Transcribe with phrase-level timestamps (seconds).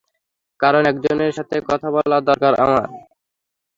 [0.59, 2.87] কারণ একজনের সাথে কথা বলা দরকার আমার।